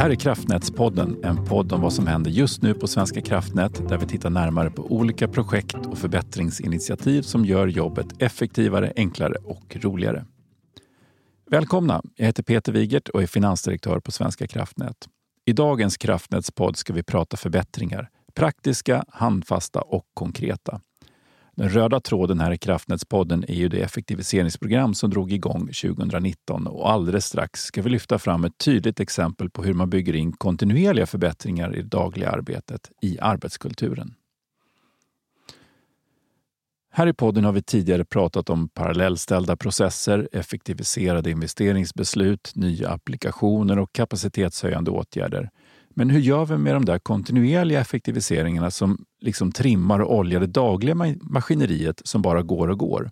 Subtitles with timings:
[0.00, 3.88] Det här är Kraftnätspodden, en podd om vad som händer just nu på Svenska kraftnät
[3.88, 9.76] där vi tittar närmare på olika projekt och förbättringsinitiativ som gör jobbet effektivare, enklare och
[9.80, 10.24] roligare.
[11.50, 12.02] Välkomna!
[12.16, 14.96] Jag heter Peter Wigert och är finansdirektör på Svenska kraftnät.
[15.46, 18.08] I dagens Kraftnätspodd ska vi prata förbättringar.
[18.34, 20.80] Praktiska, handfasta och konkreta.
[21.60, 26.90] Den röda tråden här i Kraftnätspodden är ju det effektiviseringsprogram som drog igång 2019 och
[26.90, 31.06] alldeles strax ska vi lyfta fram ett tydligt exempel på hur man bygger in kontinuerliga
[31.06, 34.14] förbättringar i det dagliga arbetet i arbetskulturen.
[36.92, 43.92] Här i podden har vi tidigare pratat om parallellställda processer, effektiviserade investeringsbeslut, nya applikationer och
[43.92, 45.50] kapacitetshöjande åtgärder.
[45.94, 50.46] Men hur gör vi med de där kontinuerliga effektiviseringarna som liksom trimmar och oljar det
[50.46, 53.10] dagliga maskineriet som bara går och går?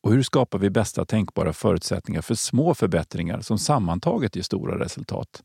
[0.00, 5.42] Och hur skapar vi bästa tänkbara förutsättningar för små förbättringar som sammantaget ger stora resultat?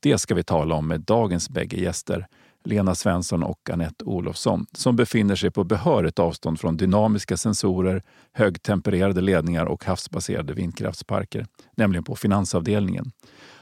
[0.00, 2.26] Det ska vi tala om med dagens bägge gäster,
[2.64, 9.20] Lena Svensson och Annette Olofsson, som befinner sig på behörigt avstånd från dynamiska sensorer, högtempererade
[9.20, 13.12] ledningar och havsbaserade vindkraftsparker, nämligen på finansavdelningen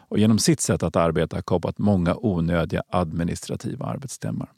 [0.09, 4.49] och genom sitt sätt att arbeta kapat många onödiga administrativa arbetstimmar.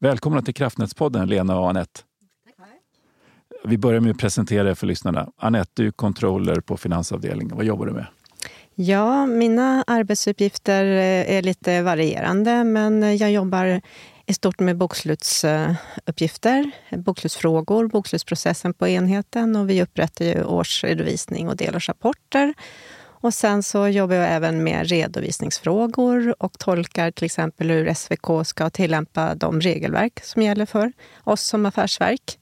[0.00, 2.00] Välkomna till Kraftnätspodden Lena och Anette.
[3.64, 5.28] Vi börjar med att presentera er för lyssnarna.
[5.36, 7.56] Anette, du är controller på finansavdelningen.
[7.56, 8.06] Vad jobbar du med?
[8.74, 13.80] Ja, mina arbetsuppgifter eh, är lite varierande, men eh, jag jobbar
[14.26, 21.56] i stort med bokslutsuppgifter, eh, bokslutsfrågor, bokslutsprocessen på enheten och vi upprättar ju årsredovisning och
[21.56, 22.54] delårsrapporter
[23.20, 28.70] och sen så jobbar jag även med redovisningsfrågor och tolkar till exempel hur SVK ska
[28.70, 30.92] tillämpa de regelverk som gäller för
[31.24, 32.38] oss som affärsverk.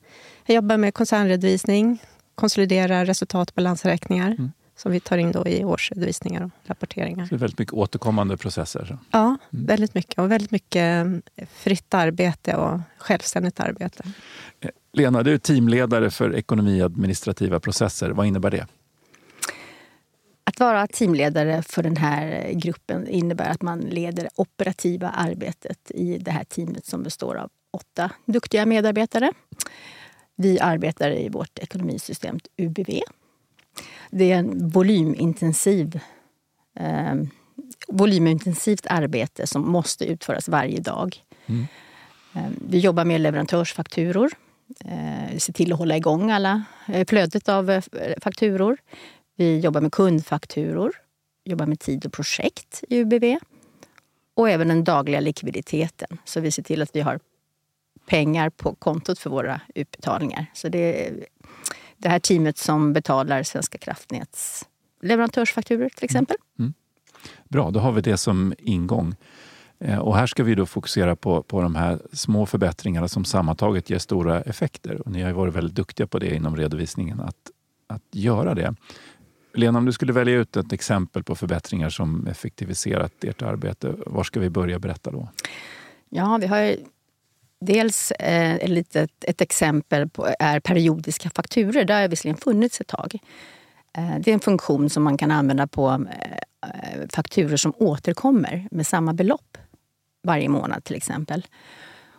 [0.46, 2.02] Jag jobbar med koncernredovisning,
[2.34, 4.52] konsoliderar resultat och balansräkningar mm.
[4.76, 7.24] som vi tar in då i årsredovisningar och rapporteringar.
[7.24, 8.84] Så det är väldigt mycket återkommande processer?
[8.84, 8.98] Så.
[9.10, 9.38] Ja, mm.
[9.50, 10.18] väldigt mycket.
[10.18, 11.06] Och väldigt mycket
[11.52, 14.02] fritt arbete och självständigt arbete.
[14.60, 18.10] Eh, Lena, du är teamledare för ekonomiadministrativa processer.
[18.10, 18.66] Vad innebär det?
[20.56, 26.18] Att vara teamledare för den här gruppen innebär att man leder det operativa arbetet i
[26.18, 29.32] det här teamet som består av åtta duktiga medarbetare.
[30.36, 33.00] Vi arbetar i vårt ekonomisystem UBV.
[34.10, 36.00] Det är en volymintensiv,
[36.78, 37.14] eh,
[37.88, 41.16] volymintensivt arbete som måste utföras varje dag.
[41.46, 41.66] Mm.
[42.34, 44.30] Eh, vi jobbar med leverantörsfakturor.
[44.84, 47.82] Eh, ser till att hålla igång alla eh, flödet av eh,
[48.20, 48.78] fakturor.
[49.36, 50.92] Vi jobbar med kundfakturor,
[51.44, 53.38] jobbar med tid och projekt i UBV
[54.34, 56.18] och även den dagliga likviditeten.
[56.24, 57.20] Så vi ser till att vi har
[58.06, 60.46] pengar på kontot för våra utbetalningar.
[60.54, 61.26] Så det är
[61.96, 64.66] det här teamet som betalar Svenska kraftnäts
[65.02, 66.36] leverantörsfakturor till exempel.
[66.58, 66.64] Mm.
[66.68, 66.74] Mm.
[67.48, 69.14] Bra, då har vi det som ingång.
[69.78, 73.90] Eh, och här ska vi då fokusera på, på de här små förbättringarna som sammantaget
[73.90, 75.00] ger stora effekter.
[75.00, 77.50] Och ni har varit väldigt duktiga på det inom redovisningen, att,
[77.86, 78.74] att göra det.
[79.56, 84.24] Lena, om du skulle välja ut ett exempel på förbättringar som effektiviserat ert arbete, var
[84.24, 85.28] ska vi börja berätta då?
[86.08, 86.76] Ja, vi har
[87.60, 91.84] dels eh, ett, litet, ett exempel på är periodiska fakturer.
[91.84, 93.18] Det har visserligen funnits ett tag.
[93.98, 98.86] Eh, det är en funktion som man kan använda på eh, fakturer som återkommer med
[98.86, 99.58] samma belopp
[100.22, 101.46] varje månad till exempel.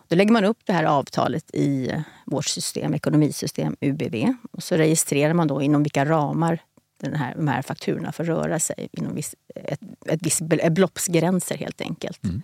[0.08, 1.92] Då lägger man upp det här avtalet i
[2.26, 4.34] vårt system, ekonomisystem UBV.
[4.50, 6.58] Och så registrerar man då inom vilka ramar
[6.98, 11.80] den här, de här fakturorna får röra sig inom viss, ett, ett visst beloppsgränser helt
[11.80, 12.24] enkelt.
[12.24, 12.42] Mm.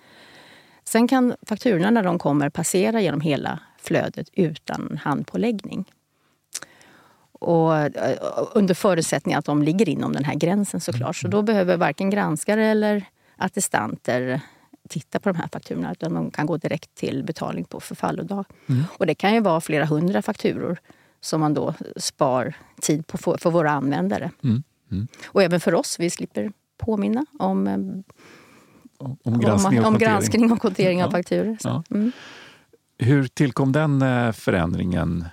[0.84, 5.84] Sen kan fakturorna när de kommer passera genom hela flödet utan handpåläggning.
[7.32, 8.18] Och eh,
[8.54, 11.16] under förutsättning att de ligger inom den här gränsen såklart.
[11.16, 13.04] Så då behöver varken granskare eller
[13.36, 14.40] attestanter
[14.88, 18.44] titta på de här fakturorna utan de kan gå direkt till betalning på förfallodag.
[18.68, 18.84] Mm.
[18.98, 20.78] Och det kan ju vara flera hundra fakturor
[21.24, 24.30] som man då spar tid på för, för våra användare.
[24.42, 24.62] Mm.
[24.90, 25.06] Mm.
[25.26, 27.74] Och även för oss, vi slipper påminna om, eh,
[28.98, 31.06] om, om granskning, om, om granskning och kvotering ja.
[31.06, 31.56] av fakturor.
[31.64, 31.82] Ja.
[31.90, 32.12] Mm.
[32.98, 35.24] Hur tillkom den eh, förändringen?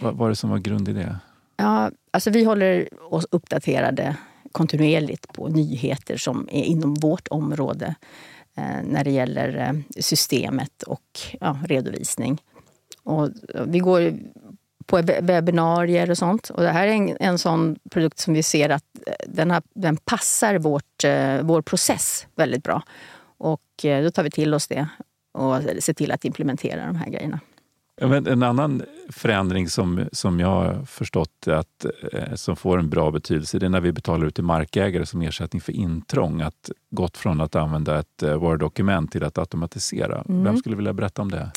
[0.00, 1.16] Vad var det som var grund i det?
[1.56, 4.16] Ja, alltså vi håller oss uppdaterade
[4.52, 7.94] kontinuerligt på nyheter som är inom vårt område
[8.54, 12.42] eh, när det gäller systemet och ja, redovisning.
[13.02, 13.30] Och
[13.66, 14.18] vi går
[14.86, 16.50] på webbinarier och sånt.
[16.50, 19.62] Och det här är en, en sån produkt som vi ser att eh, den, har,
[19.74, 22.82] den passar vårt, eh, vår process väldigt bra.
[23.38, 24.88] Och eh, då tar vi till oss det
[25.32, 27.40] och ser till att implementera de här grejerna.
[28.00, 31.86] Men en annan förändring som, som jag har förstått att,
[32.34, 35.60] som får en bra betydelse det är när vi betalar ut till markägare som ersättning
[35.60, 36.40] för intrång.
[36.40, 40.24] Att gått från att använda ett Word-dokument till att automatisera.
[40.28, 40.44] Mm.
[40.44, 41.50] Vem skulle vilja berätta om det?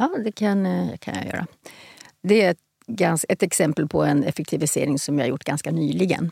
[0.00, 1.46] Ja, det kan, kan jag göra.
[2.22, 6.30] Det är ett, ett exempel på en effektivisering som vi har gjort ganska nyligen.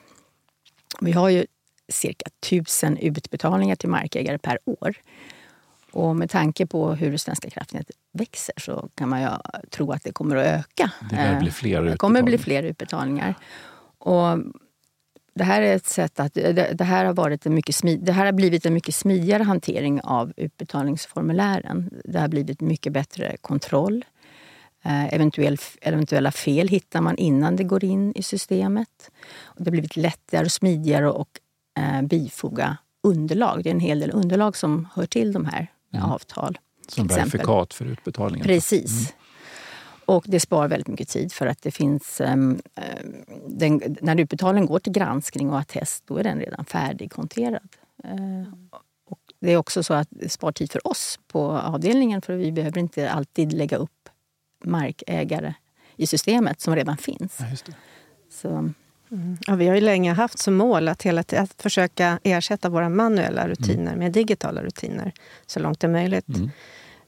[1.00, 1.46] Vi har ju
[1.88, 4.94] cirka tusen utbetalningar till markägare per år.
[5.92, 9.28] Och med tanke på hur Svenska kraftnät växer så kan man ju
[9.70, 10.92] tro att det kommer att öka.
[11.10, 13.34] Det bli fler Det kommer bli fler utbetalningar.
[13.98, 14.38] Och
[15.34, 16.34] det här är ett sätt att...
[16.34, 20.00] Det, här har varit en mycket smid, det här har blivit en mycket smidigare hantering
[20.00, 21.90] av utbetalningsformulären.
[22.04, 24.04] Det har blivit mycket bättre kontroll.
[24.88, 29.10] Eh, eventuell, eventuella fel hittar man innan det går in i systemet.
[29.42, 31.38] Och det har blivit lättare och smidigare att
[31.78, 33.64] eh, bifoga underlag.
[33.64, 36.10] Det är en hel del underlag som hör till de här mm.
[36.10, 36.58] avtal.
[36.88, 38.46] Som verifikat för utbetalningen?
[38.46, 38.90] Precis.
[38.92, 39.12] Mm.
[40.04, 42.20] Och det sparar väldigt mycket tid för att det finns...
[42.20, 42.62] Um,
[43.46, 47.68] den, när utbetalningen går till granskning och attest, då är den redan färdigkonterad.
[48.04, 48.54] Uh,
[49.04, 52.52] och det är också så att det sparar tid för oss på avdelningen för vi
[52.52, 53.90] behöver inte alltid lägga upp
[54.64, 55.54] markägare
[55.96, 57.38] i systemet som redan finns.
[57.40, 57.72] Ja,
[58.30, 58.70] så,
[59.10, 59.36] Mm.
[59.46, 63.48] Ja, vi har ju länge haft som mål att, hela att försöka ersätta våra manuella
[63.48, 63.98] rutiner mm.
[63.98, 65.12] med digitala rutiner
[65.46, 66.28] så långt det är möjligt.
[66.28, 66.50] Mm.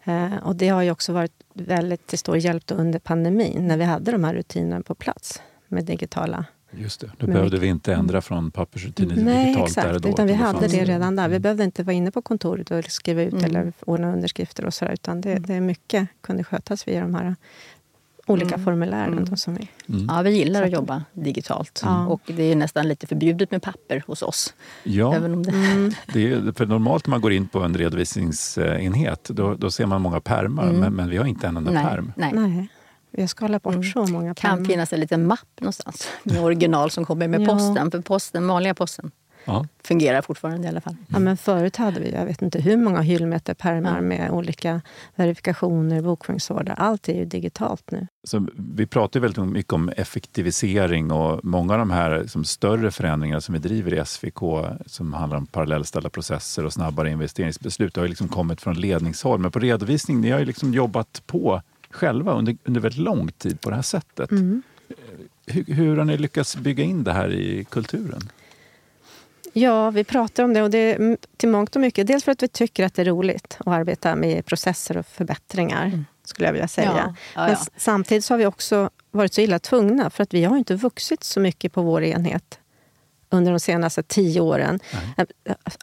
[0.04, 3.84] Eh, och det har ju också varit väldigt till stor hjälp under pandemin när vi
[3.84, 8.20] hade de här rutinerna på plats med digitala Just det, då behövde vi inte ändra
[8.20, 10.08] från pappersrutiner till Nej, digitalt exakt, där och då.
[10.08, 11.28] Utan vi hade det redan där.
[11.28, 11.42] Vi mm.
[11.42, 13.44] behövde inte vara inne på kontoret och skriva ut mm.
[13.44, 14.92] eller ordna underskrifter och sådär.
[14.92, 15.42] Utan det, mm.
[15.42, 17.36] det är mycket kunde skötas via de här
[18.26, 18.64] olika mm.
[18.64, 19.06] formulär.
[19.06, 19.36] Mm.
[19.36, 19.68] Som vi.
[19.88, 20.06] Mm.
[20.08, 21.82] Ja, vi gillar att jobba digitalt.
[21.86, 22.08] Mm.
[22.08, 24.54] Och det är nästan lite förbjudet med papper hos oss.
[24.82, 25.50] Ja, Även om det...
[25.50, 25.92] Mm.
[26.12, 30.02] det är, för normalt när man går in på en redovisningsenhet då, då ser man
[30.02, 30.80] många pärmar mm.
[30.80, 32.12] men, men, vi har inte en enda nej, pärm.
[32.16, 32.32] Nej.
[32.32, 32.68] nej.
[33.10, 34.28] Vi har skalat bort så många.
[34.28, 37.46] Det kan finnas en liten mapp någonstans med original som kommer med ja.
[37.46, 37.90] posten.
[37.90, 39.10] För posten, vanliga posten
[39.44, 39.66] ja.
[39.84, 40.96] fungerar fortfarande i alla fall.
[41.08, 44.00] Ja, men förut hade vi jag vet inte hur många hyllmeter pärmar ja.
[44.00, 44.80] med olika
[45.14, 46.74] verifikationer, bokföringsorder.
[46.78, 48.06] Allt är ju digitalt nu.
[48.24, 53.40] Så vi pratar väldigt mycket om effektivisering och många av de här som större förändringarna
[53.40, 54.40] som vi driver i SVK
[54.86, 59.40] som handlar om parallellställda processer och snabbare investeringsbeslut har ju liksom kommit från ledningshåll.
[59.40, 63.60] Men på redovisning, ni har ju liksom jobbat på själva under, under väldigt lång tid
[63.60, 64.30] på det här sättet.
[64.30, 64.62] Mm.
[65.46, 68.20] Hur, hur har ni lyckats bygga in det här i kulturen?
[69.52, 72.06] Ja, vi pratar om det och det är till mångt och mycket.
[72.06, 75.86] Dels för att vi tycker att det är roligt att arbeta med processer och förbättringar,
[75.86, 76.04] mm.
[76.24, 76.92] skulle jag vilja säga.
[76.96, 80.44] Ja, ja, Men samtidigt så har vi också varit så illa tvungna, för att vi
[80.44, 82.59] har inte vuxit så mycket på vår enhet
[83.30, 84.80] under de senaste tio åren.
[85.16, 85.26] Nej.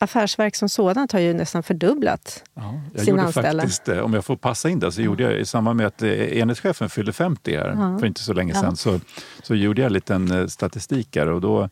[0.01, 3.63] Affärsverk som sådant har ju nästan fördubblat ja, jag sina anställda.
[3.63, 6.37] Faktiskt, om jag får passa in det, så gjorde jag i samband med att eh,
[6.37, 7.99] enhetschefen fyllde 50 här ja.
[7.99, 8.99] för inte så länge sedan, så,
[9.43, 11.69] så gjorde jag en liten eh, statistik här och då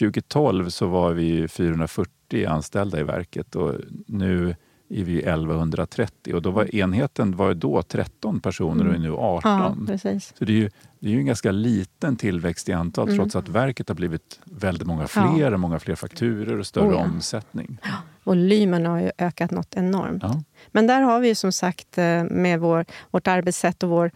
[0.00, 3.74] 2012 så var vi 440 anställda i verket och
[4.06, 4.56] nu
[4.88, 9.88] är vi 1130 och då var enheten var då 13 personer och är nu 18.
[9.88, 13.18] Ja, så det är, ju, det är ju en ganska liten tillväxt i antal mm.
[13.18, 15.56] trots att verket har blivit väldigt många fler, ja.
[15.56, 17.04] många fler fakturer och större oh, ja.
[17.04, 17.78] omsättning.
[17.82, 17.94] Ja.
[18.24, 20.22] Volymen har ju ökat något enormt.
[20.22, 20.42] Ja.
[20.72, 24.10] Men där har vi ju som sagt eh, med vår, vårt arbetssätt och vår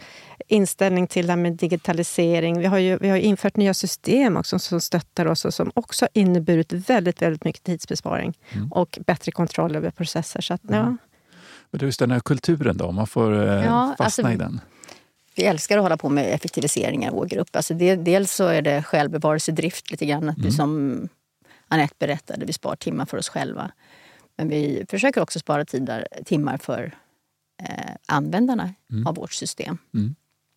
[0.49, 2.59] inställning till det här med digitalisering.
[2.59, 6.09] Vi har ju vi har infört nya system också som stöttar oss och som också
[6.13, 8.73] inneburit väldigt, väldigt mycket tidsbesparing mm.
[8.73, 10.41] och bättre kontroll över processer.
[10.41, 10.77] Så att, mm.
[10.77, 10.97] ja.
[11.71, 14.61] Men just den här kulturen då, om man får eh, ja, fastna alltså, i den?
[15.41, 17.57] Vi älskar att hålla på med effektiviseringar i vår grupp.
[17.57, 20.29] Alltså det, dels så är det självbevarelsedrift lite grann.
[20.29, 20.51] Att mm.
[20.51, 21.09] vi som
[21.69, 23.71] Anette berättade, vi spar timmar för oss själva.
[24.37, 26.95] Men vi försöker också spara tidar, timmar för
[27.63, 29.07] eh, användarna mm.
[29.07, 29.79] av vårt system.
[29.95, 30.15] Mm.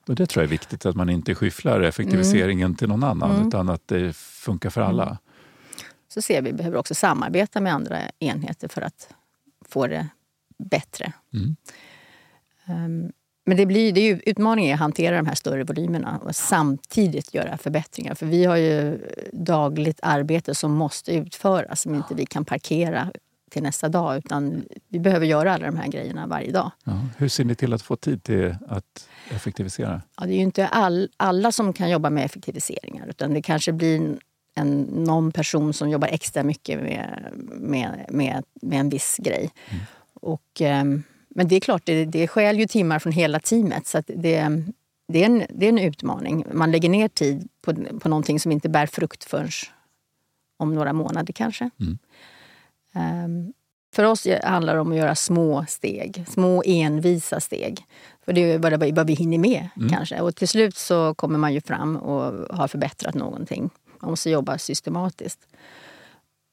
[0.07, 2.75] Och det tror jag är viktigt, att man inte skyfflar effektiviseringen mm.
[2.75, 3.47] till någon annan mm.
[3.47, 5.03] utan att det funkar för alla.
[5.03, 5.17] Mm.
[6.07, 9.13] Så ser vi behöver också samarbeta med andra enheter för att
[9.69, 10.07] få det
[10.57, 11.13] bättre.
[12.67, 13.11] Um,
[13.45, 17.33] men det, blir, det är ju utmaningen att hantera de här större volymerna och samtidigt
[17.33, 18.15] göra förbättringar.
[18.15, 18.99] För vi har ju
[19.31, 23.11] dagligt arbete som måste utföras som inte vi kan parkera
[23.51, 26.71] till nästa dag utan vi behöver göra alla de här grejerna varje dag.
[26.83, 30.01] Ja, hur ser ni till att få tid till att effektivisera?
[30.19, 33.73] Ja, det är ju inte all, alla som kan jobba med effektiviseringar utan det kanske
[33.73, 34.17] blir
[34.55, 39.51] en, någon person som jobbar extra mycket med, med, med, med en viss grej.
[39.69, 39.83] Mm.
[40.13, 41.03] Och, um,
[41.35, 43.87] men det är klart, det, det skäl ju timmar från hela teamet.
[43.87, 44.13] Så det,
[45.07, 46.45] det, är en, det är en utmaning.
[46.53, 49.49] Man lägger ner tid på, på någonting som inte bär frukt förrän
[50.57, 51.69] om några månader kanske.
[51.79, 51.97] Mm.
[53.25, 53.53] Um,
[53.95, 57.85] för oss handlar det om att göra små steg, små envisa steg.
[58.25, 59.89] För det är vad, vad vi hinner med mm.
[59.89, 60.21] kanske.
[60.21, 63.69] Och till slut så kommer man ju fram och har förbättrat någonting.
[63.99, 65.47] Man måste jobba systematiskt.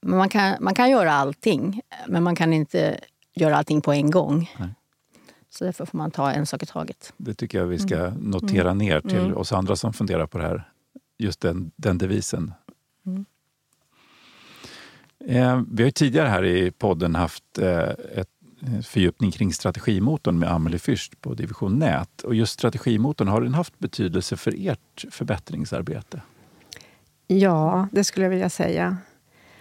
[0.03, 3.01] Men man kan, man kan göra allting, men man kan inte
[3.35, 4.51] göra allting på en gång.
[4.59, 4.75] Nej.
[5.51, 7.13] Så därför får man ta en sak i taget.
[7.17, 8.15] Det tycker jag vi ska mm.
[8.15, 9.09] notera ner mm.
[9.09, 9.37] till mm.
[9.37, 10.71] oss andra som funderar på det här.
[11.19, 12.53] Just den, den devisen.
[13.07, 13.25] Mm.
[15.27, 18.29] Eh, vi har tidigare här i podden haft eh, ett
[18.83, 22.23] fördjupning kring strategimotorn med Amelie Fürst på Division Nät.
[22.23, 26.23] Och just strategimotorn, har den haft betydelse för ert förbättringsarbete?
[27.27, 28.97] Ja, det skulle jag vilja säga.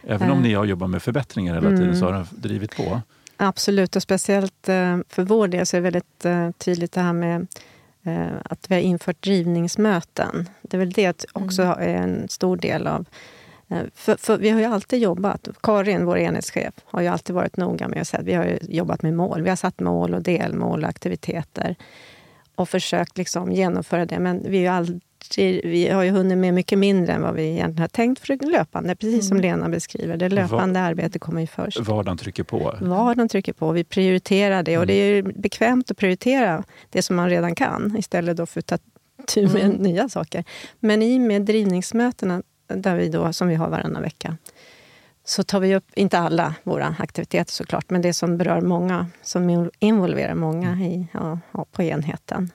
[0.03, 0.43] Även om eh.
[0.43, 3.01] ni har jobbat med förbättringar hela tiden så har den drivit på?
[3.41, 7.13] Absolut, och speciellt eh, för vår del så är det väldigt eh, tydligt det här
[7.13, 7.47] med
[8.43, 10.49] att vi har infört drivningsmöten.
[10.61, 11.79] Det är väl det också mm.
[11.79, 13.05] är en stor del av
[13.93, 17.87] för, för, vi har ju alltid jobbat, Karin, vår enhetschef, har ju alltid varit noga
[17.87, 19.41] med att säga att vi har jobbat med mål.
[19.41, 21.75] Vi har satt mål och delmål och aktiviteter
[22.55, 24.19] och försökt liksom genomföra det.
[24.19, 25.01] Men vi, är alltid,
[25.37, 28.45] vi har ju hunnit med mycket mindre än vad vi egentligen har tänkt för det
[28.45, 28.95] löpande.
[28.95, 29.41] Precis som mm.
[29.41, 30.17] Lena beskriver.
[30.17, 31.79] Det löpande Var, arbetet kommer ju först.
[31.79, 32.75] Vardagen trycker på?
[32.81, 33.71] Vardagen trycker på.
[33.71, 34.73] Vi prioriterar det.
[34.73, 34.81] Mm.
[34.81, 38.67] Och det är bekvämt att prioritera det som man redan kan istället då för att
[38.67, 38.77] ta
[39.27, 39.77] tur med mm.
[39.77, 40.43] nya saker.
[40.79, 44.37] Men i med drivningsmötena där vi då, som vi har varannan vecka,
[45.25, 49.69] så tar vi upp, inte alla våra aktiviteter såklart, men det som berör många, som
[49.79, 51.39] involverar många i, ja,
[51.71, 52.51] på enheten.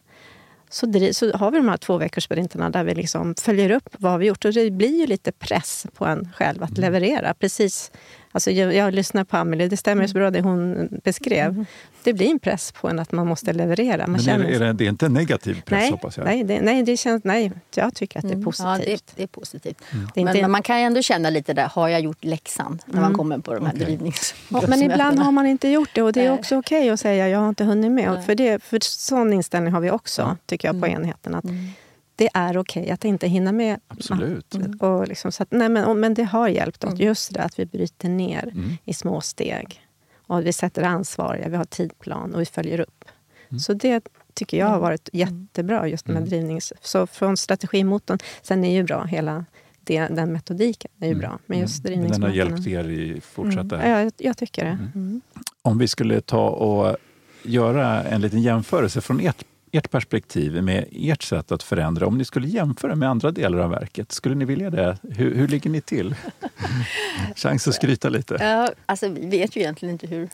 [0.74, 4.26] Så, så har vi de här två veckorsprinterna där vi liksom följer upp vad vi
[4.26, 4.44] gjort.
[4.44, 6.80] Och det blir ju lite press på en själv att mm.
[6.80, 7.90] leverera precis
[8.32, 11.50] Alltså jag, jag lyssnar på Amelie, det stämmer så bra det hon beskrev.
[11.50, 11.66] Mm.
[12.04, 14.06] Det blir en press på en att man måste leverera.
[14.06, 16.24] Man Men känner, är det, det är inte en negativ press nej, hoppas jag?
[16.24, 18.44] Nej, det, nej, det känns, nej, jag tycker att det är mm.
[18.44, 18.86] positivt.
[18.86, 19.82] Ja, det, det är positivt.
[19.92, 20.08] Mm.
[20.14, 22.80] Det är men, men, man kan ändå känna lite där, har jag gjort läxan?
[22.86, 23.18] När man mm.
[23.18, 23.86] kommer på de här okay.
[23.86, 24.34] drivnings...
[24.48, 27.00] Ja, men ibland har man inte gjort det och det är också okej okay att
[27.00, 28.24] säga jag har inte hunnit med.
[28.24, 30.36] För, det, för sån inställning har vi också, ja.
[30.46, 31.02] tycker jag, på mm.
[31.02, 31.34] enheten.
[31.34, 31.68] Att mm
[32.16, 33.80] det är okej okay att inte hinna med.
[33.88, 34.54] Absolut.
[34.54, 34.76] Mm.
[34.76, 36.92] Och liksom, så att, nej, men, men det har hjälpt oss.
[36.92, 37.06] Mm.
[37.06, 38.76] Just det att vi bryter ner mm.
[38.84, 39.83] i små steg.
[40.26, 43.04] Och vi sätter ansvariga, vi har tidplan och vi följer upp.
[43.48, 43.58] Mm.
[43.60, 46.28] Så det tycker jag har varit jättebra, just med mm.
[46.28, 46.72] drivnings...
[46.80, 49.44] Så från strategimotorn, sen är ju bra hela
[49.80, 51.20] det, den metodiken är ju mm.
[51.20, 51.38] bra.
[51.46, 52.08] Men just mm.
[52.08, 53.76] Den har hjälpt er i fortsatta...
[53.76, 53.90] Mm.
[53.90, 54.78] Ja, jag, jag, tycker det.
[55.62, 56.96] Om vi skulle ta och
[57.42, 62.06] göra en liten jämförelse från ert ert perspektiv med ert sätt att förändra.
[62.06, 64.98] Om ni skulle jämföra med andra delar av verket, skulle ni vilja det?
[65.02, 66.14] Hur, hur ligger ni till?
[67.36, 68.36] Chans att skryta lite.
[68.40, 70.28] Ja, alltså, vi vet ju egentligen inte hur,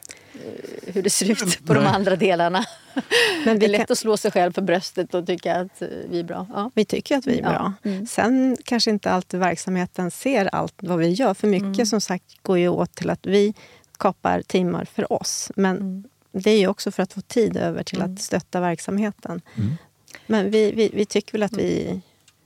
[0.87, 1.83] hur det ser ut på Nej.
[1.83, 2.65] de andra delarna.
[3.45, 3.93] Men det är lätt kan...
[3.93, 6.47] att slå sig själv för bröstet och tycka att vi är bra.
[6.55, 6.71] Ja.
[6.75, 7.75] Vi tycker att vi är bra.
[7.83, 7.91] Ja.
[7.91, 8.07] Mm.
[8.07, 11.35] Sen kanske inte alltid verksamheten ser allt vad vi gör.
[11.35, 11.87] För mycket mm.
[11.87, 13.55] som sagt går ju åt till att vi
[13.99, 15.53] kapar timmar för oss.
[15.57, 18.13] Men mm det är ju också för att få tid över till mm.
[18.13, 19.41] att stötta verksamheten.
[19.55, 19.77] Mm.
[20.27, 22.01] Men vi, vi, vi, tycker väl att vi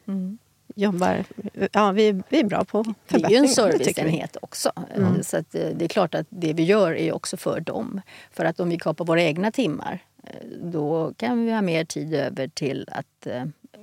[0.06, 0.38] mm.
[0.74, 1.24] jobbar...
[1.72, 3.28] Ja, vi, vi är bra på förbättringar.
[3.28, 4.72] Det är ju en serviceenhet också.
[4.94, 5.22] Mm.
[5.22, 8.00] Så att eh, det är klart att det vi gör är också för dem.
[8.32, 12.14] För att om vi kapar våra egna timmar eh, då kan vi ha mer tid
[12.14, 13.26] över till att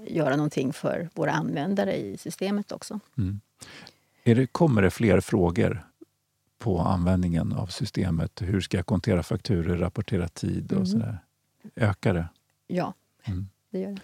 [0.08, 3.00] göra någonting för våra användare i systemet också.
[3.17, 3.41] Mm.
[4.24, 5.84] Är det, kommer det fler frågor
[6.62, 8.41] på användningen av systemet.
[8.41, 10.86] Hur ska jag kontera fakturer, rapportera tid och mm.
[10.86, 11.18] sådär?
[11.75, 12.27] Ökar det?
[12.68, 13.50] Ja, mm.
[13.72, 14.01] det gör det.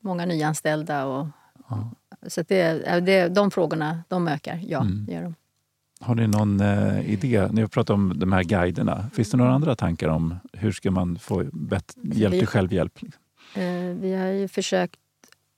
[0.00, 1.04] Många nyanställda.
[1.06, 1.28] Och,
[1.68, 1.90] ja.
[2.28, 4.80] Så det, det, de frågorna de ökar, ja.
[4.80, 5.06] Mm.
[5.06, 5.34] Det gör de.
[6.00, 7.48] Har ni någon eh, idé?
[7.52, 9.10] Ni har pratat om de här guiderna.
[9.14, 11.44] Finns det några andra tankar om hur ska man få
[12.02, 12.98] hjälp till självhjälp?
[13.54, 13.62] Eh,
[14.00, 15.00] vi har ju försökt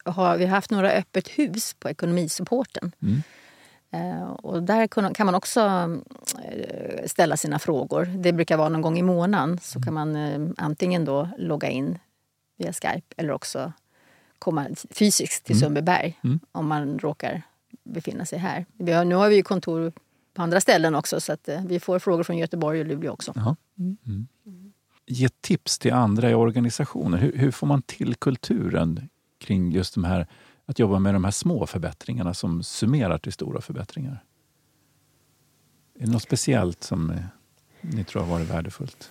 [0.04, 2.92] ha, vi har haft några öppet hus på ekonomisupporten.
[3.02, 3.22] Mm.
[3.92, 5.60] Eh, och där kan man också
[6.42, 8.04] eh, ställa sina frågor.
[8.04, 9.58] Det brukar vara någon gång i månaden.
[9.62, 11.98] Så kan man eh, antingen då logga in
[12.58, 13.72] via Skype eller också
[14.38, 15.60] komma fysiskt till mm.
[15.60, 16.40] Sundbyberg mm.
[16.52, 17.42] om man råkar
[17.84, 18.66] befinna sig här.
[18.78, 19.92] Har, nu har vi kontor
[20.34, 23.56] på andra ställen också så att vi får frågor från Göteborg och Luleå också.
[23.78, 23.96] Mm.
[24.06, 24.72] Mm.
[25.06, 27.18] Ge tips till andra i organisationer.
[27.18, 29.08] Hur, hur får man till kulturen
[29.38, 30.26] kring just de här
[30.66, 34.24] att jobba med de här små förbättringarna som summerar till stora förbättringar?
[35.98, 37.20] Är det något speciellt som
[37.80, 39.10] ni tror har varit värdefullt?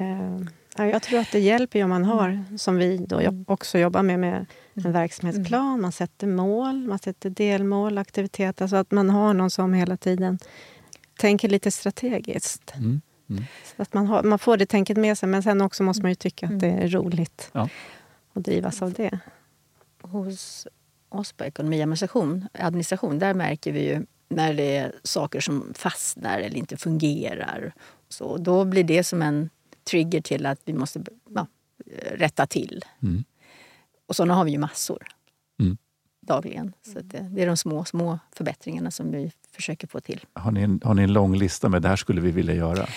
[0.00, 0.42] Uh,
[0.76, 4.46] jag tror att det hjälper om man har, som vi då också jobbar med, med
[4.74, 4.92] en mm.
[4.92, 5.80] verksamhetsplan.
[5.80, 8.66] Man sätter mål, man sätter delmål, aktiviteter.
[8.66, 10.38] Så att man har någon som hela tiden
[11.18, 12.74] tänker lite strategiskt.
[12.74, 13.00] Mm.
[13.30, 13.44] Mm.
[13.76, 16.10] Så att man, har, man får det tänket med sig, men sen också måste man
[16.10, 17.68] ju tycka att det är roligt ja.
[18.32, 19.18] att drivas av det
[20.10, 20.66] hos
[21.08, 21.88] oss på ekonomi och
[22.52, 27.72] administration, där märker vi ju när det är saker som fastnar eller inte fungerar.
[28.08, 29.50] Så då blir det som en
[29.90, 31.02] trigger till att vi måste
[31.34, 31.46] ja,
[32.12, 32.84] rätta till.
[33.02, 33.24] Mm.
[34.06, 35.06] Och sådana har vi ju massor.
[35.60, 35.76] Mm.
[36.20, 36.72] Dagligen.
[36.82, 40.26] Så det, det är de små, små förbättringarna som vi försöker få till.
[40.32, 42.88] Har ni, en, har ni en lång lista med det här skulle vi vilja göra?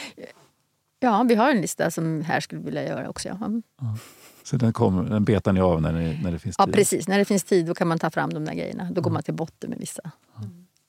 [1.03, 3.27] Ja, vi har en lista som här skulle vilja göra också.
[3.29, 3.63] Ja, mm.
[4.43, 6.73] Så den, kom, den betar ni av när, ni, när det finns ja tid?
[6.73, 7.07] precis.
[7.07, 8.87] När det finns tid då kan man ta fram de där grejerna.
[8.91, 10.11] Då går man till botten med vissa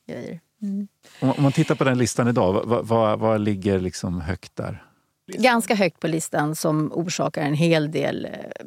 [0.06, 0.40] grejer.
[0.62, 0.88] Mm.
[1.20, 4.84] Om, om man tittar på den listan idag, vad, vad, vad ligger liksom högt där?
[5.26, 8.66] Ganska högt på listan som orsakar en hel del eh,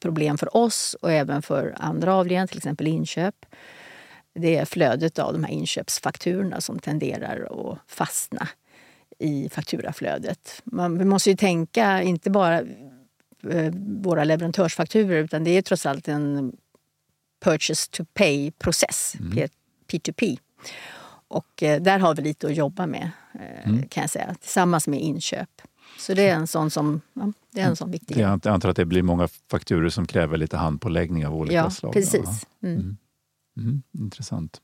[0.00, 3.46] problem för oss och även för andra avdelningar, till exempel inköp.
[4.34, 8.48] Det är flödet av de här inköpsfakturorna som tenderar att fastna
[9.24, 10.62] i fakturaflödet.
[10.64, 12.60] Man, vi måste ju tänka inte bara
[13.50, 16.56] eh, våra leverantörsfakturor utan det är trots allt en
[17.44, 19.48] purchase to pay-process, Mm.
[19.88, 20.38] P2P.
[21.28, 23.88] Och eh, där har vi lite att jobba med eh, Mm.
[23.88, 25.48] kan jag säga, tillsammans med inköp.
[25.98, 28.54] Så det är en sån, som, ja, det är en sån viktig Jag ant- jag
[28.54, 31.92] antar att det blir många fakturer som kräver lite handpåläggning av olika Ja, slag.
[31.92, 32.46] precis.
[32.62, 32.74] Mm.
[32.80, 32.96] Mm.
[33.56, 34.60] Mm, intressant.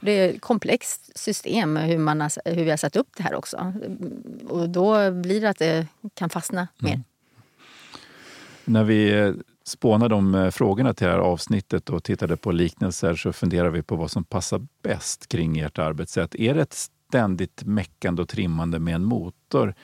[0.00, 3.34] Det är ett komplext system hur, man har, hur vi har satt upp det här
[3.34, 3.72] också.
[4.48, 6.92] Och då blir det att det kan fastna mer.
[6.92, 7.04] Mm.
[8.64, 9.32] När vi eh,
[9.64, 13.82] spånade de eh, frågorna till det här avsnittet och tittade på liknelser så funderade vi
[13.82, 16.34] på vad som passar bäst kring ert arbetssätt.
[16.34, 19.74] Är det ett ständigt meckande och trimmande med en motor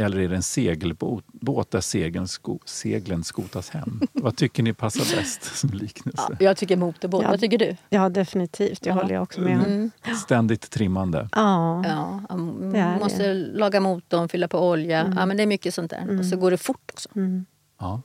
[0.00, 4.00] eller är det en segelbåt där segeln, sko seglen skotas hem?
[4.12, 6.22] vad tycker ni passar bäst som liknelse?
[6.28, 7.22] Ja, jag tycker motorbåt.
[7.22, 7.30] Ja.
[7.30, 7.76] Vad tycker du?
[7.88, 8.82] Ja, definitivt.
[8.82, 8.94] Det Ja.
[8.94, 9.64] håller jag också med om.
[9.64, 9.90] Mm.
[10.24, 11.28] Ständigt trimmande.
[11.32, 11.84] Ja.
[11.86, 12.98] Ja, man Det är det.
[13.00, 15.14] måste laga motorn, fylla på olja.
[15.18, 16.18] Ja, men det är mycket sånt där.
[16.18, 17.08] Och så går det fort också.
[17.16, 17.46] Mm.
[17.80, 18.02] Ja.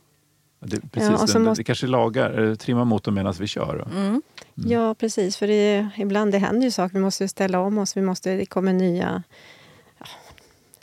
[0.67, 3.87] Det, precis, och så det, måste- det kanske lagar, eh, trimmar motorn medan vi kör.
[3.95, 4.21] Mm.
[4.55, 5.37] ja, precis.
[5.37, 6.93] För det, ibland det händer ju saker.
[6.93, 7.97] Vi måste ställa om oss.
[7.97, 9.21] Vi måste, det kommer nya ja,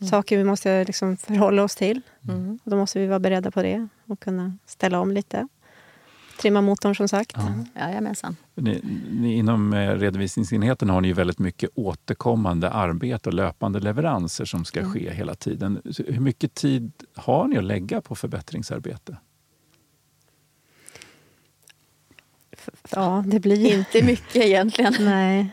[0.07, 2.01] saker vi måste liksom förhålla oss till.
[2.29, 2.59] Mm.
[2.65, 5.49] Och då måste vi vara beredda på det och kunna ställa om lite.
[6.41, 7.37] Trimma motorn som sagt.
[7.37, 7.81] Ja.
[7.81, 8.37] Jajamensan.
[8.55, 8.81] Ni,
[9.11, 14.65] ni, inom eh, redovisningsenheten har ni ju väldigt mycket återkommande arbete och löpande leveranser som
[14.65, 15.83] ska ske hela tiden.
[15.91, 19.17] Så Hur mycket tid har ni att lägga på förbättringsarbete?
[22.91, 24.95] Ja, det blir Inte mycket egentligen.
[25.01, 25.51] Nej.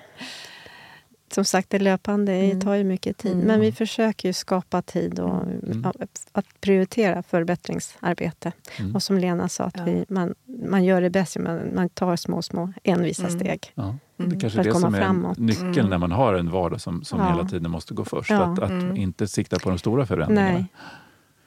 [1.34, 2.62] Som sagt, det löpande Mm.
[2.62, 3.34] tar ju mycket tid.
[3.34, 3.48] Mm.
[3.48, 5.82] Men vi försöker ju skapa tid och Mm.
[5.84, 5.94] ja,
[6.32, 8.52] att prioritera förbättringsarbete.
[8.80, 8.96] Mm.
[8.96, 9.84] Och som Lena sa, att Ja.
[9.84, 10.36] vi, man,
[10.70, 11.38] man gör det bäst.
[11.38, 13.39] Man, man tar små, små envisa Mm.
[13.39, 13.72] steg.
[13.76, 14.32] Ja, Mm.
[14.32, 15.38] Det kanske är det som är framåt.
[15.38, 15.89] nyckeln Mm.
[15.89, 17.30] när man har en vardag som, som Ja.
[17.32, 18.30] hela tiden måste gå först.
[18.30, 18.38] Ja.
[18.44, 18.98] Att, att Mm.
[18.98, 20.52] inte sikta på de stora förändringarna.
[20.52, 20.65] Nej.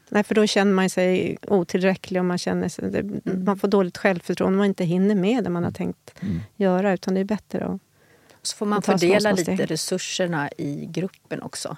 [0.08, 3.44] Nej, för då känner man sig otillräcklig och man, känner sig, det, Mm.
[3.44, 4.58] man får dåligt självförtroende.
[4.58, 6.40] Man inte hinner med det man har tänkt Mm.
[6.56, 6.92] göra.
[6.92, 7.80] Utan det är bättre att...
[8.42, 11.76] Så får man fördela små lite resurserna i gruppen också.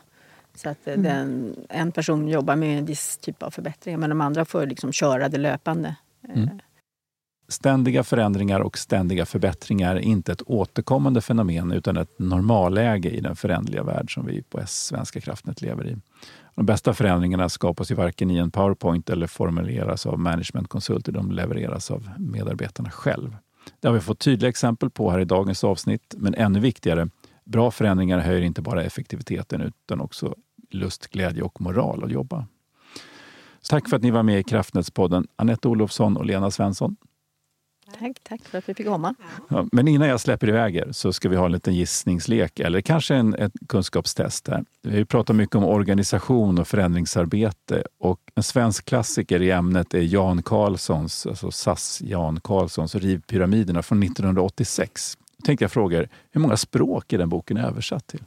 [0.55, 1.03] Så att eh, Mm.
[1.05, 4.92] den, en person jobbar med en viss typ av förbättringar men de andra får liksom
[4.92, 5.96] köra det löpande.
[6.29, 6.61] Eh, Mm.
[7.48, 13.37] Ständiga förändringar och ständiga förbättringar är inte ett återkommande fenomen utan ett normalläge i den
[13.37, 15.96] förändliga värld som vi på S Svenska kraftnät lever i.
[16.55, 21.12] De bästa förändringarna skapas ju varken i en powerpoint eller formuleras av managementkonsulter.
[21.12, 23.37] De levereras av medarbetarna själv.
[23.81, 26.14] Det har vi fått tydliga exempel på här i dagens avsnitt.
[26.16, 27.09] Men ännu viktigare,
[27.44, 30.35] bra förändringar höjer inte bara effektiviteten utan också
[30.70, 32.46] lust, glädje och moral att jobba.
[33.61, 36.96] Så tack för att ni var med i Kraftnätspodden, Anette Olofsson och Lena Svensson.
[37.99, 39.14] Tack, tack för att vi fick komma.
[39.49, 42.81] Ja, men innan jag släpper iväg er så ska vi ha en liten gissningslek eller
[42.81, 44.49] kanske en, ett kunskapstest.
[44.49, 44.64] Här.
[44.83, 50.42] Vi pratat mycket om organisation och förändringsarbete och en svensk klassiker i ämnet är Jan
[50.42, 55.18] Carlssons, alltså SAS Jan Carlssons Rivpyramiderna från 1986.
[55.37, 58.23] Då tänkte jag fråga er, hur många språk är den boken översatt till?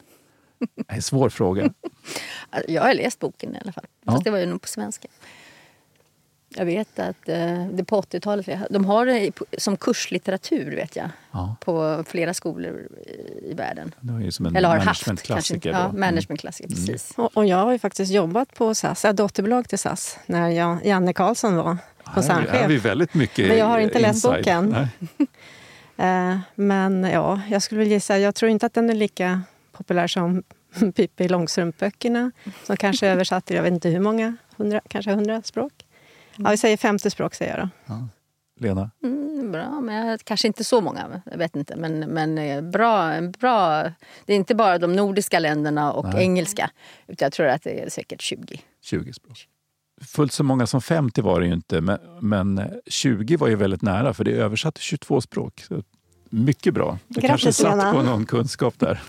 [0.59, 1.73] Det är en svår fråga.
[2.67, 3.85] Jag har läst boken i alla fall.
[4.05, 4.11] Ja.
[4.11, 5.07] Fast det var ju nog på svenska.
[6.57, 11.09] Jag vet att eh, det på 80-talet, de har det som kurslitteratur vet jag.
[11.31, 12.87] Ja, På flera skolor
[13.45, 13.95] i, världen.
[13.99, 15.09] det är ju som en Eller har haft kanske.
[15.09, 15.69] managementklassiker.
[15.71, 15.83] Ja, då.
[15.89, 15.99] Mm.
[15.99, 17.13] managementklassiker, precis.
[17.15, 20.49] Och, och jag har ju faktiskt jobbat på SAS, jag är dotterbolag till SAS, när
[20.49, 22.69] jag, Janne Karlsson var Här, här har koncernchef.
[22.69, 24.75] vi väldigt mycket Men jag har inte läst boken.
[25.99, 29.41] Eh, men ja, jag skulle väl gissa, jag tror inte att den är lika
[29.71, 30.43] populär som
[30.95, 32.31] Pippi Långstrump-böckerna.
[32.63, 35.73] Som kanske är översatt till, jag vet inte hur många, 100, kanske hundra språk.
[36.37, 38.07] Ja, vi säger 50 språk säger jag då.
[38.59, 38.91] Lena?
[39.03, 41.21] Mm, bra, men jag, kanske inte så många.
[41.31, 41.75] Jag vet inte.
[41.75, 43.83] Men, men eh, bra, en bra...
[44.25, 46.23] Det är inte bara de nordiska länderna och Nej.
[46.23, 46.71] engelska.
[47.07, 48.61] Utan jag tror att det är säkert 20.
[48.83, 49.47] 20 språk.
[50.01, 53.81] Fullt så många som 50 var det ju inte, men, men 20 var ju väldigt
[53.81, 55.63] nära för det är översatt till 22 språk.
[55.67, 55.83] Så
[56.29, 56.99] mycket bra.
[57.07, 57.93] Jag Grattis, kanske satt Lena.
[57.93, 59.01] på någon kunskap där.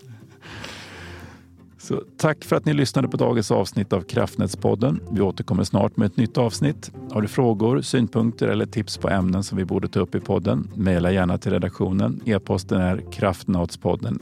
[1.89, 5.01] Så, tack för att ni lyssnade på dagens avsnitt av Kraftnätspodden.
[5.11, 6.93] Vi återkommer snart med ett nytt avsnitt.
[7.11, 10.71] Har du frågor, synpunkter eller tips på ämnen som vi borde ta upp i podden?
[10.77, 12.21] Maila gärna till redaktionen.
[12.27, 14.19] E-posten är kraftnadspodden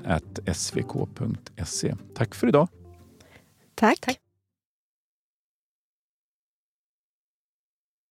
[0.53, 1.95] svk.se.
[2.15, 2.69] Tack för idag.
[3.75, 4.01] Tack.
[4.01, 4.26] Tack.